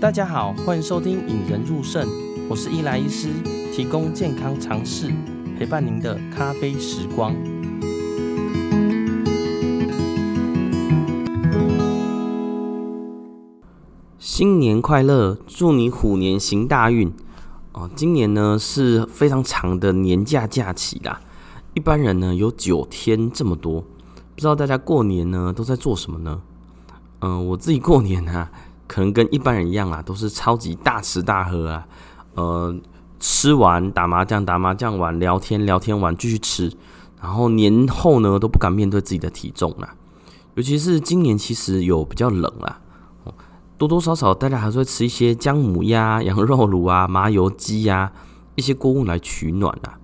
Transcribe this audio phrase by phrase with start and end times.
[0.00, 2.06] 大家好，欢迎收听《引人入胜》，
[2.48, 3.30] 我是伊莱医师，
[3.74, 5.12] 提供健康常识，
[5.58, 7.34] 陪伴您的咖啡时光。
[14.20, 17.12] 新年快乐，祝你虎年行大运
[17.72, 17.90] 哦！
[17.96, 21.20] 今年呢是非常长的年假假期啦，
[21.74, 26.40] 一般人呢有九天这么多，不知道大家过年呢都在做什么呢？
[27.20, 28.48] 嗯、我自己过年啊，
[28.88, 31.86] 可能跟一般人一样啊，都是超级大吃大喝啊。
[32.34, 32.74] 呃，
[33.20, 36.72] 吃完打麻将，打麻将完聊天，聊天完继续吃。
[37.20, 39.94] 然后年后呢，都不敢面对自己的体重啦。
[40.54, 42.80] 尤其是今年，其实有比较冷啊，
[43.76, 48.10] 多多少少大家还是会吃一些姜母鸭、羊肉炉啊、麻油鸡呀
[48.54, 49.98] 一些锅物来取暖啊。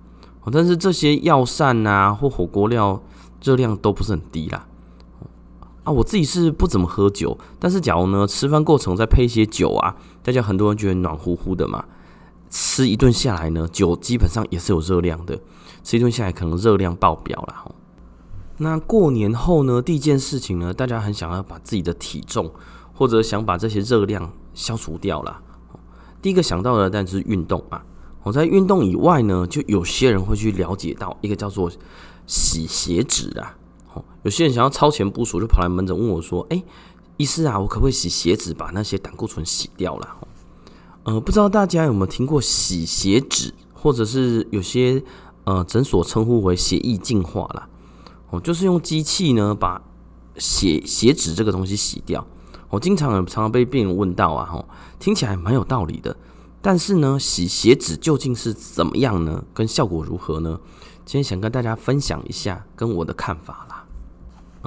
[0.51, 3.01] 但是这些药膳啊或火锅料
[3.41, 4.65] 热量都不是很低啦。
[5.85, 11.85] 啊，我自己是不怎么喝酒，但是假如呢，吃饭过程再配一些酒啊，大家很多人觉得暖乎乎的嘛。
[12.49, 15.39] 吃一顿下来呢，酒基本上也是有热量的，
[15.83, 17.75] 吃一顿下来可能热量爆表了。
[18.57, 22.51] 那过年后呢，第一件事情呢，大家很想要把自己的体重
[22.93, 25.39] 或者想把这些热量消除掉了。
[26.21, 27.83] 第一个想到的，当然就是运动啊。
[28.23, 31.69] 我在运动以外呢，就有些人会去了解到一个叫做
[32.25, 33.55] 洗血脂啊。
[34.23, 36.63] 有些人想要超前部署，就跑来门诊问我说：“哎，
[37.17, 40.17] 医师啊，我可不可以洗血脂，把那些胆固醇洗掉了？”
[41.03, 45.03] 呃，不知道大家有没有听过洗血脂，或者是有些
[45.43, 47.69] 呃诊所称呼为血液净化啦。
[48.31, 49.81] 哦，就是用机器呢把
[50.37, 52.25] 血血脂这个东西洗掉。
[52.69, 54.65] 我经常常常被病人问到啊，吼，
[54.97, 56.17] 听起来蛮有道理的。
[56.61, 59.43] 但是呢，洗血脂究竟是怎么样呢？
[59.53, 60.59] 跟效果如何呢？
[61.05, 63.84] 今天想跟大家分享一下跟我的看法啦。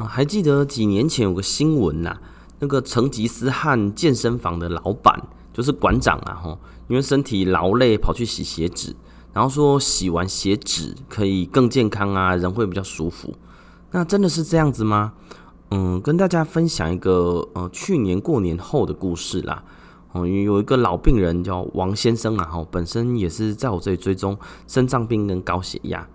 [0.05, 2.17] 还记得几年前有个新闻呐，
[2.59, 5.21] 那个成吉思汗健身房的老板
[5.53, 8.95] 就是馆长啊，吼，因为身体劳累跑去洗血脂，
[9.33, 13.35] 然后说洗完血脂可以更健康啊，人会比较舒服。
[13.91, 15.13] 那真的是这样子吗？
[15.71, 19.63] 嗯，跟大家分享一个呃去年过年后的故事啦。
[20.13, 26.07] 哦，有一个老病人叫王先生啊，吼，本身也是在我这里追踪肾脏病跟高血压。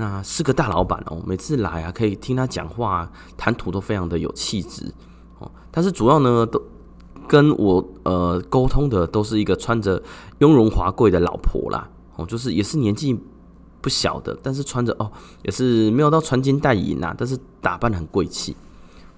[0.00, 4.90] 那是个大老板哦，每次来啊，可以听他讲话，谈吐都非常的有气质
[5.38, 5.50] 哦。
[5.70, 6.58] 但是主要呢，都
[7.28, 10.02] 跟我呃沟通的都是一个穿着
[10.38, 13.14] 雍容华贵的老婆啦，哦，就是也是年纪
[13.82, 15.12] 不小的，但是穿着哦
[15.42, 18.56] 也是没有到穿金戴银呐，但是打扮很贵气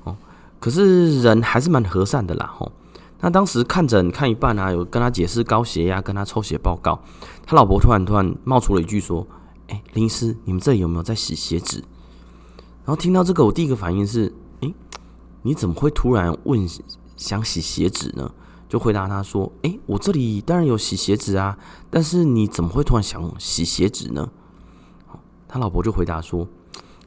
[0.02, 0.16] 哦。
[0.58, 2.72] 可是人还是蛮和善的啦，吼。
[3.20, 7.00] 那当时看诊看一半啊，有跟他解释高血压，跟他抽血报告，
[7.46, 9.24] 他老婆突然突然冒出了一句说。
[9.72, 11.78] 哎，林师，你们这里有没有在洗血纸？
[12.84, 14.70] 然后听到这个，我第一个反应是：哎，
[15.40, 16.68] 你怎么会突然问
[17.16, 18.30] 想洗血脂呢？
[18.68, 24.28] 就回答他说：哎，我这里当然有洗血脂啊，但是你怎么会突然想洗血脂呢？
[25.48, 26.46] 他老婆就回答说：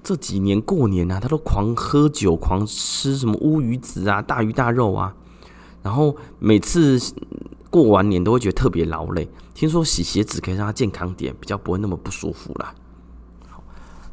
[0.01, 5.15] 这几年过年啊，他都狂喝酒，狂吃什么乌鱼子啊、大鱼大肉啊，
[5.83, 6.99] 然后每次。
[7.69, 12.73] 过完年都会觉得特别劳累，听说洗血脂可以让他健康点，比较不会那么不舒服啦。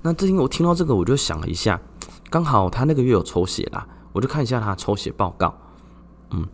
[0.02, 1.80] 那最近我听到这个，我就想了一下，
[2.28, 5.54] 刚好他那个月有抽血啦，我就看一下他抽血报告。
[6.30, 6.48] 嗯，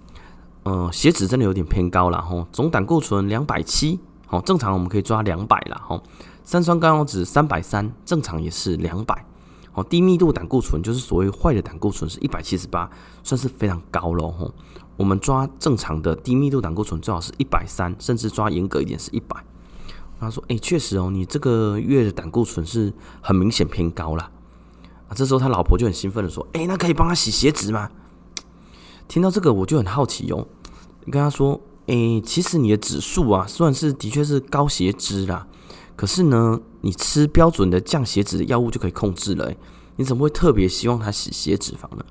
[0.64, 6.02] 呃，血脂真的有点偏高了吼，总胆固醇两百七，好，正常我们可以抓两百啦吼，
[6.44, 9.24] 三酸甘油酯三百三，正常也是两百，
[9.78, 12.90] 好，低密度胆固醇就是所谓坏的胆固醇是一百七十八，
[13.22, 14.52] 算是非常高了吼。
[14.96, 19.36] 我们抓正常的低密度胆固醇最好是一百三，甚至抓严格一点是一百。
[20.18, 24.32] 他说：“哎，确实哦，你这个月的胆固醇是很明显偏高了。”
[25.06, 27.88] 啊，这时候他老婆就很兴奋的说：“哎，那可以帮他洗血脂吗？”
[29.06, 30.48] 听到这个我就很好奇哦，
[31.04, 35.46] 跟他说：“哎，其实你的指数啊，虽然是的确是高血脂啦，
[35.94, 39.52] 可是呢，你吃标准的降血脂的药物就可以控制了。
[39.96, 42.04] 你怎么会特别希望他洗血脂肪呢？”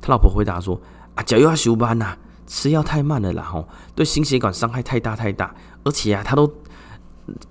[0.00, 0.80] 他老婆回答说。
[1.14, 2.16] 啊，脚又要休班呐，
[2.46, 3.66] 吃药太慢了啦吼，
[3.96, 5.52] 对心血管伤害太大太大，
[5.82, 6.48] 而且啊，他都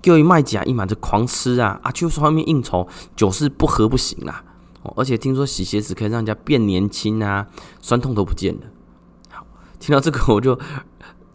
[0.00, 4.42] 叫一卖假一满就狂吃啊，啊，就是外面应酬，酒是不喝不行啦，
[4.80, 7.46] 哦，而且听说洗血脂可以让人家变年轻啊，
[7.82, 8.62] 酸痛都不见了。
[9.28, 9.46] 好，
[9.78, 10.58] 听到这个我就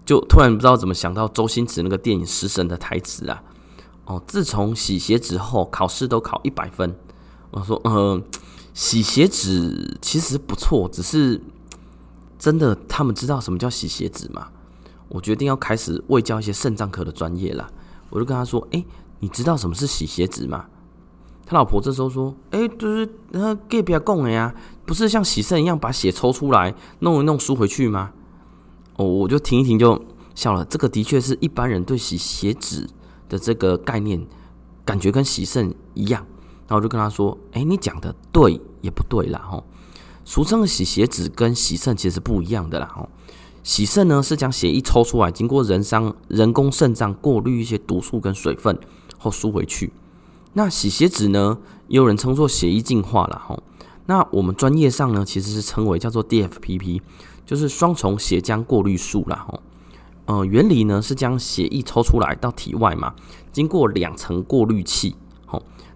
[0.04, 3.44] 就突然不知道怎么想到周星驰那个电影《食神》的台词啊，
[4.06, 6.96] 哦，自从洗鞋子后，考试都考一百分。
[7.52, 8.24] 我说，嗯，
[8.74, 11.42] 洗鞋子其实不错，只是。
[12.40, 14.50] 真的，他们知道什么叫洗鞋子吗？
[15.08, 17.72] 我决定要开始卫教一些肾脏科的专业了。
[18.10, 18.84] 我就跟他说：“哎、
[19.22, 20.66] 你知道什么是洗鞋子吗？”
[21.48, 24.54] 他老婆这时候说：“哎、就是那隔壁讲的呀，
[24.86, 28.12] 不是像洗肾一样把血抽出来弄一弄输回去吗？”
[28.98, 30.04] 哦，我就停一停就
[30.36, 30.66] 笑了。
[30.66, 32.90] 这个的确是一般人对洗鞋子
[33.30, 34.26] 的这个概念，
[34.86, 36.26] 感觉跟洗肾一样。
[36.68, 39.40] 然后我就跟他说：“哎，你讲的对也不对啦。
[39.40, 39.64] 吼，
[40.24, 42.90] 俗称的洗鞋子跟洗肾其实不一样的啦。
[42.96, 43.10] 吼，
[43.64, 48.80] 洗肾呢是将血液抽出来，经过人伤人工肾脏过滤一些毒素跟水分
[49.18, 49.92] 后输回去。
[50.54, 53.42] 那洗鞋子呢，也有人称作血液净化啦。
[53.46, 53.62] 吼，
[54.06, 57.02] 那我们专业上呢，其实是称为叫做 DFPP，
[57.46, 59.46] 就是双重血浆过滤术啦。
[59.50, 59.62] 吼，
[60.26, 63.14] 呃，原理呢是将血液抽出来到体外嘛，
[63.52, 65.16] 经过两层过滤器。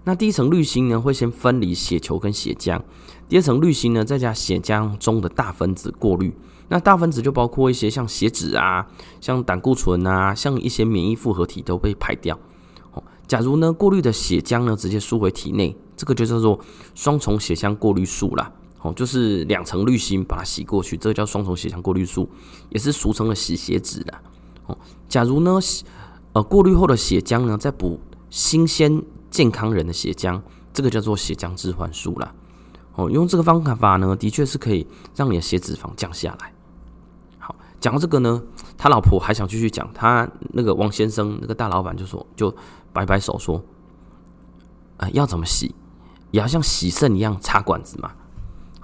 [0.04, 2.80] 那第一层滤芯呢，会先分离血球跟血浆；
[3.28, 6.34] 第二层滤芯呢，再加血浆中的大分子过滤。
[6.70, 8.88] 那大分子就包括一些像血脂啊、
[9.20, 12.40] 像胆固醇啊、像一些免疫复合体都被排掉。
[12.94, 16.58] 哦，假如呢过滤的血浆呢直接输回体内，这个就叫做
[16.96, 18.50] 双重血浆过滤术啦。
[18.82, 22.30] 哦，就是两层滤芯把它洗过去，这个叫双重血浆过滤术，
[22.70, 24.14] 也是俗称的洗血脂的。
[24.66, 24.78] 哦，
[25.08, 25.60] 假如呢
[26.34, 29.04] 呃过滤后的血浆呢再补新鲜。
[29.30, 30.42] 健康人的血浆，
[30.74, 32.34] 这个叫做血浆置换术啦。
[32.96, 36.54] 哦，用这个方法呢，的确是可以让你的血脂肪降下来。
[37.38, 38.42] 好，讲到这个呢，
[38.78, 42.56] 他老婆还想继续讲，他那个王先生那个大老板就说，就
[42.94, 43.62] 摆摆手说，
[44.96, 45.76] 呃，要怎么洗，
[46.32, 48.14] 也要像洗肾一样插管子嘛。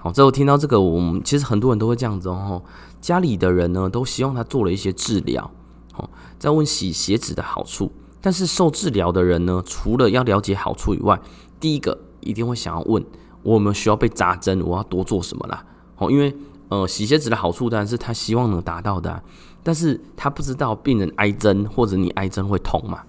[0.04, 2.62] 好，最后听到这个，我们其实很多人都会这样子哦。
[3.00, 5.50] 家里的人呢，都希望他做了一些治疗，
[5.96, 6.06] 哦，
[6.38, 7.90] 在问洗鞋子的好处。
[8.20, 11.18] 但是受治疗的人呢，除了要了解好处以外，
[11.58, 13.02] 第一个一定会想要问：
[13.42, 15.64] 我们需要被扎针，我要多做什么啦？
[15.96, 16.36] 哦，因为
[16.68, 19.22] 呃，洗鞋子的好处当然是他希望能达到的，
[19.62, 23.00] 但是他不知道病人挨针或者你挨针会痛嘛。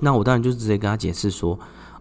[0.00, 1.58] 那我当然就直接跟他解释说：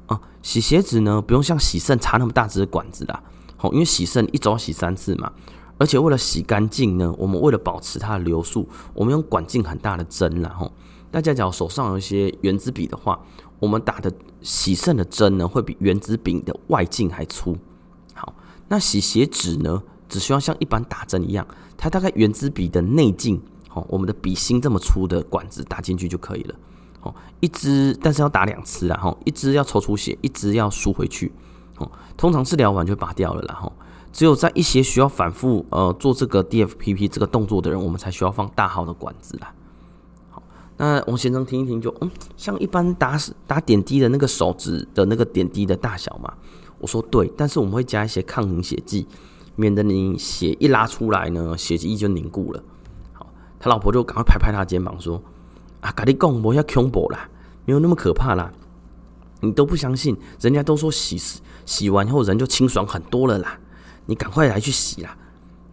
[0.07, 3.23] 啊，洗鞋子呢，不用像洗肾插那么大支的管子啦。
[3.57, 5.31] 好，因为洗肾一周要洗三次嘛，
[5.77, 10.71] 而且为了洗干净呢，我们为了保持它的流速，我们用管径很大的针啦，吼。
[11.09, 13.19] 大家假如手上有一些原子笔的话，
[13.59, 14.11] 我们打的
[14.41, 17.57] 洗肾的针呢，会比原子笔的外径还粗。
[18.13, 18.33] 好，
[18.67, 26.55] 那洗血纸呢，只需要像一般打针一样，它大概原子笔的内径，好，我们的笔芯这么粗的管子打进去就可以了。
[26.99, 31.31] 好，一支，但是要打两次啊，哈，一支要抽出血，一支要输回去。
[31.77, 33.71] 哦，通常治疗完就拔掉了，然后
[34.11, 39.53] 只有在一些需要反复呃做这个 DFPP 这个动作的人，我们才需要放大号的管子啦。
[40.29, 40.41] 好
[40.77, 46.33] 那王先生听一听就嗯，像一般打打点滴的那个手指的那个点滴的大小嘛。
[46.79, 49.07] 我说对，但是我们会加一些抗凝血剂，
[49.55, 52.63] 免得你血一拉出来呢，血液就凝固了。
[53.13, 53.25] 好，
[53.59, 55.19] 他老婆就赶快拍拍他肩膀说
[55.81, 57.27] ：“啊，跟你讲，不要恐怖啦，
[57.65, 58.51] 没有那么可怕啦。
[59.41, 61.17] 你都不相信，人家都说洗
[61.67, 63.59] 洗完后人就清爽很多了啦。
[64.07, 65.15] 你赶快来去洗啦。”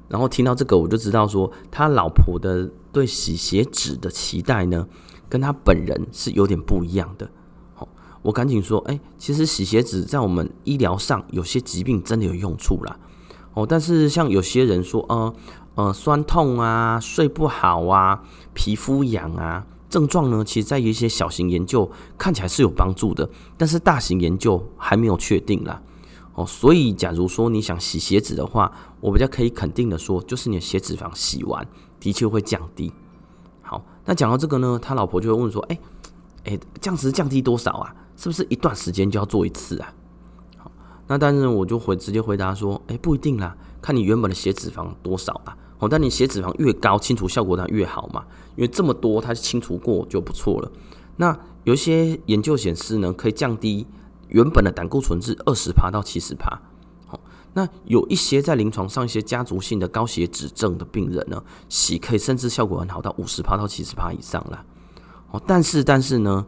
[0.06, 4.86] 然后听到这个，我就知道说他老婆的对洗血脂的期待呢，
[5.30, 7.28] 跟他本人是有点不一样的。
[7.72, 7.88] 好，
[8.20, 12.96] 我赶紧说，哎，其实洗血脂在我们医疗上有些疾病真的有用处啦。
[13.54, 15.34] 哦，但是像有些人说，呃
[15.76, 21.88] 呃，酸痛啊，睡不好啊，皮肤痒啊，症状呢，其实在一些小型研究
[22.18, 25.80] 看起来是有帮助的，但是大型研究还没有确定啦。
[26.34, 31.64] 哦，所以假如说你想洗鞋子的话，我比较可以肯定的说，就是你的血脂肪洗完
[32.00, 32.92] 的确会降低。
[33.62, 35.78] 好，那讲到这个呢，他老婆就会问说：“哎，
[36.46, 37.94] 哎，降脂降低多少啊？
[38.16, 39.94] 是不是一段时间就要做一次啊？”
[40.58, 40.72] 好，
[41.06, 45.56] 那但是我就回直接回答说：“哎，不一定啦，看你原本的血脂肪多少啊。
[45.78, 48.24] 哦，但你血脂肪越高，清除效果当然越好嘛，
[48.56, 50.70] 因为这么多它清除过就不错了。
[51.16, 53.86] 那有一些研究显示呢，可以降低。”
[54.28, 56.58] 原本的胆固醇是二十趴到七十趴，
[57.06, 57.20] 好，
[57.52, 64.64] 那有一些在临床上一些家族性的高血脂症的病人呢，洗可以甚至效果很好到五十趴到七十趴以上啦。
[65.30, 66.44] 哦，但是但是呢，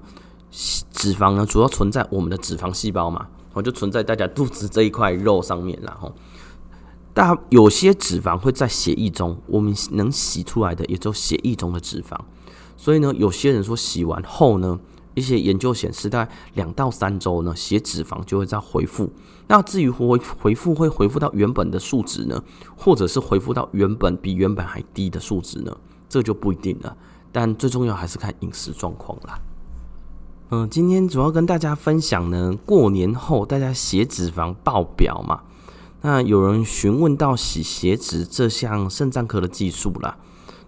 [0.51, 6.13] 脂肪呢主要存在我们的脂肪细胞嘛，哦，就存在大家肚子这一块肉上面啦，吼，
[7.17, 12.15] 但有些脂肪会在血液中，我们能洗出来的也就血液中的脂肪，
[12.77, 14.79] 所以呢，有些人说洗完后呢。
[15.15, 19.11] 一些研究显示，大概两到三周呢，血脂肪就会再恢复。
[19.47, 22.45] 那至于回恢复会恢复到原本的数值呢，
[22.77, 25.75] 或者是恢复到原本比原本还低的数值呢？
[26.07, 26.95] 这就不一定了。
[27.33, 29.41] 但最重要还是看饮食状况啦。
[30.51, 35.41] 嗯、今天主要跟大家分享呢，过年后大家血脂肪爆表嘛。
[36.03, 40.17] 那有人询问到洗血脂这项肾脏科的技术啦，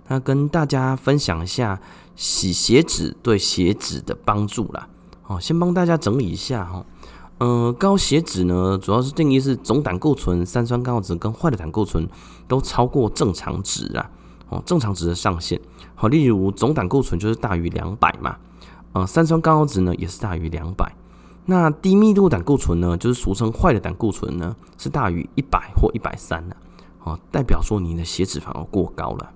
[0.08, 1.80] 那跟大家分享一下。
[2.20, 4.88] 洗血脂对血脂的帮助啦，
[5.28, 6.84] 哦，先帮大家整理一下哈，
[7.38, 12.08] 嗯，高血脂呢，主要是定义是总胆固醇、三酸甘油酯跟坏的胆固醇
[12.48, 14.10] 都超过正常值啊，
[14.48, 15.60] 哦，正常值的上限。
[15.94, 18.36] 好，例如总胆固醇就是大于两百嘛，
[18.94, 20.92] 呃，三酸甘油酯呢也是大于两百。
[21.50, 26.54] 那低密度胆固醇呢，就是俗称坏的胆固醇呢，是大于一百或一百三的。
[27.04, 29.30] 哦，代表说你的血脂反而过高了。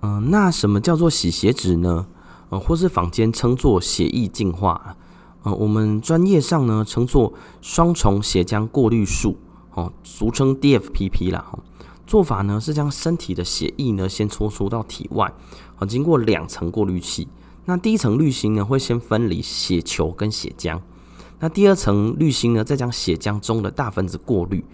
[0.00, 2.06] 嗯、那什么叫做洗血脂呢？
[2.48, 4.96] 呃，或是坊间称作血液净化。
[5.42, 9.36] 呃，我们专业上呢称作双重血浆过滤术，
[9.74, 11.44] 哦，俗称 DFPP 啦。
[11.52, 11.58] 哦，
[12.06, 15.30] 做法呢是将身体的血液呢先抽出到体外，
[15.78, 17.28] 哦，经过两层过滤器。
[17.68, 20.80] 那第一层滤芯呢会先分离血球跟血浆，
[21.38, 24.64] 那第二层滤芯呢再将血浆中的大分子过滤。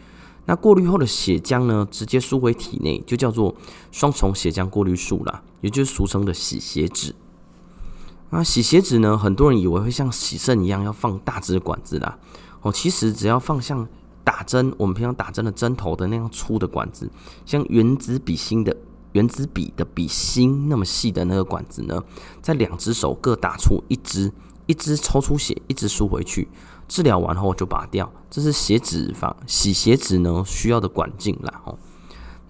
[0.47, 3.53] 那过滤后的血浆呢，直接输回体内，就叫做
[3.91, 7.13] 双重血浆过滤术啦，也就是俗称的洗血纸。
[8.31, 12.17] 那洗血纸呢，很多人以为会像洗肾一样要放大支管子啦，
[12.63, 13.89] 哦，其实只要放像
[14.23, 17.11] 打针，我们平常打针的针头的那样粗的管子，
[17.45, 18.77] 像原子笔芯的
[19.15, 22.01] 原子笔的笔芯那么细的那个管子呢，
[22.41, 24.33] 在两只手各打出一支，
[24.67, 26.47] 一支抽出血，一支输回去。
[26.87, 31.63] 治疗完后就拔掉，这是血脂肪洗血脂呢需要的管径啦。
[31.65, 31.79] 哦，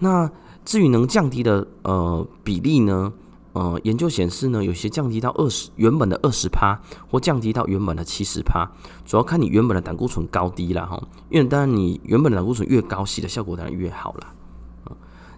[0.00, 0.28] 那
[0.64, 3.12] 至于能降低的呃比例呢，
[3.52, 8.68] 呃，研究显示呢，有些降低到二十原本的二十趴，或降低到原本的七十趴，
[9.04, 10.84] 主要看你原本的胆固醇高低啦。
[10.84, 11.00] 哈。
[11.28, 14.34] 因为当然你原本的胆固醇越高，洗的效果当然越好啦。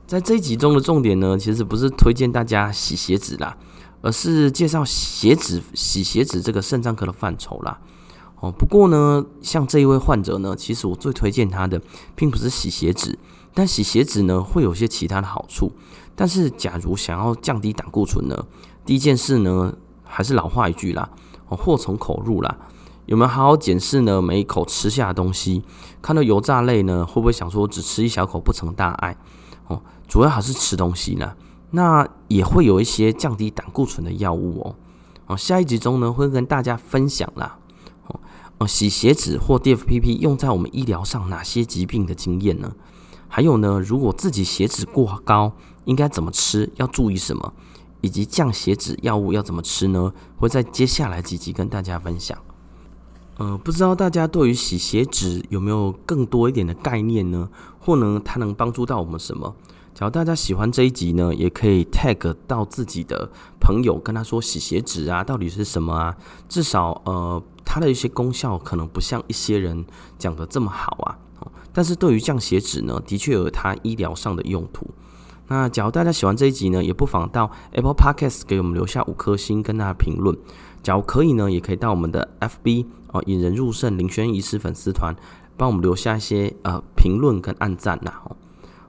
[0.07, 3.57] 在这一集中的重点呢，其实不是推荐大家洗鞋子啦，
[4.03, 7.81] 而是介绍鞋子洗鞋子这个肾脏科的范畴啦。
[8.39, 11.83] 哦，不过呢，像这一位患者呢，其实我最推荐他的，
[12.15, 13.19] 并不是洗鞋子，
[13.53, 15.73] 但洗鞋子呢会有些其他的好处。
[16.15, 18.47] 但是，假如想要降低胆固醇呢，
[18.85, 21.11] 第一件事呢，还是老话一句啦，
[21.49, 22.57] 哦，祸从口入啦。
[23.07, 24.23] 有没有好好检视呢？
[24.23, 25.63] 每一口吃下的东西，
[26.01, 29.17] 看到油炸类呢，会不会想说只吃一小口不成大碍？
[30.07, 31.37] 主要还是吃东西啦。
[31.71, 34.77] 那也会有一些降低胆固醇的药物哦。
[35.27, 37.59] 哦，下一集中呢，会跟大家分享啦。
[38.59, 42.73] 哦，洗血脂或 DFPP 用在我们医疗上哪些疾病的经验呢？
[43.29, 45.53] 还有呢，如果自己血脂过高，
[45.85, 46.73] 应该怎么吃？
[46.77, 47.53] 要注意什么？
[48.01, 50.13] 以及降血脂药物要怎么吃呢？
[50.37, 52.39] 会在接下来几集跟大家分享。
[53.39, 57.51] 呃，不知道大家对于洗血脂有没有更多一点的概念呢？
[57.81, 59.55] 或呢，它能帮助到我们什么？
[59.97, 66.15] 假如大家喜欢这一集呢，也可以 tag 到自己的朋友，跟他说洗血脂啊，到底是什么啊？
[66.49, 67.43] 至少呃。
[67.69, 69.85] 它的一些功效可能不像一些人
[70.19, 71.19] 讲的这么好啊，
[71.73, 74.87] 但是对于降血脂呢，的确有它医疗上的用途。
[75.49, 80.35] 那假如大家喜欢这一集呢，也不妨到 Apple Podcast 给我们留下五颗星跟大家评论。
[80.81, 85.15] 假如可以呢，也可以到我们的 FB 哦引人入胜林轩医师粉丝团，
[85.57, 88.13] 帮我们留下一些呃评论跟按赞呐。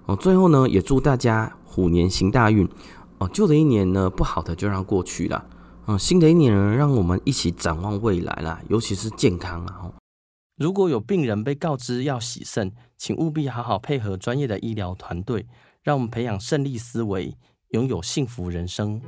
[0.07, 2.67] 哦，最后呢，也祝大家虎年行大运
[3.17, 5.45] 哦，旧的一年呢，不好的就让过去了。
[5.85, 9.91] 嗯，新的一年呢，让我们一起展望未来啦，尤其是健康啊。
[10.57, 15.45] 如果有病人被告知要洗肾，请务必好好配合专业的医疗团队，
[15.83, 17.35] 让我们培养胜利思维，
[17.71, 19.01] 拥有幸福人生。